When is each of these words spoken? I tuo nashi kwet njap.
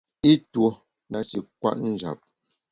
I 0.31 0.33
tuo 0.51 0.69
nashi 1.11 1.37
kwet 1.59 1.77
njap. 1.91 2.19